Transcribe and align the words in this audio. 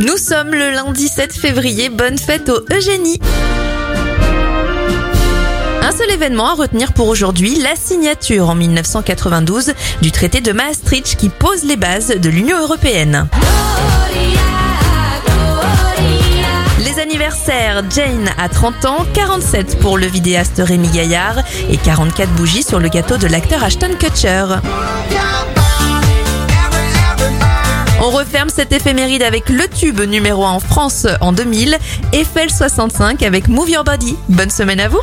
Nous 0.00 0.16
sommes 0.16 0.52
le 0.52 0.70
lundi 0.70 1.08
7 1.08 1.32
février, 1.32 1.88
bonne 1.88 2.18
fête 2.18 2.48
au 2.50 2.60
Eugénie. 2.72 3.18
Un 5.82 5.90
seul 5.90 6.08
événement 6.10 6.50
à 6.50 6.54
retenir 6.54 6.92
pour 6.92 7.08
aujourd'hui, 7.08 7.56
la 7.56 7.74
signature 7.74 8.48
en 8.48 8.54
1992 8.54 9.72
du 10.00 10.12
traité 10.12 10.40
de 10.40 10.52
Maastricht 10.52 11.16
qui 11.16 11.28
pose 11.28 11.64
les 11.64 11.74
bases 11.74 12.10
de 12.10 12.28
l'Union 12.28 12.60
européenne. 12.60 13.26
Les 16.84 17.00
anniversaires, 17.00 17.82
Jane 17.90 18.30
a 18.38 18.48
30 18.48 18.84
ans, 18.84 19.06
47 19.14 19.80
pour 19.80 19.98
le 19.98 20.06
vidéaste 20.06 20.62
Rémi 20.64 20.88
Gaillard 20.90 21.42
et 21.70 21.76
44 21.76 22.30
bougies 22.34 22.62
sur 22.62 22.78
le 22.78 22.88
gâteau 22.88 23.16
de 23.16 23.26
l'acteur 23.26 23.64
Ashton 23.64 23.90
Kutcher. 23.98 24.46
On 28.08 28.10
referme 28.10 28.48
cette 28.48 28.72
éphéméride 28.72 29.22
avec 29.22 29.50
le 29.50 29.68
tube 29.68 30.00
numéro 30.00 30.42
1 30.42 30.52
en 30.52 30.60
France 30.60 31.06
en 31.20 31.30
2000, 31.32 31.76
Eiffel 32.14 32.48
65 32.50 33.22
avec 33.22 33.48
Move 33.48 33.68
Your 33.68 33.84
Body. 33.84 34.16
Bonne 34.30 34.48
semaine 34.48 34.80
à 34.80 34.88
vous 34.88 35.02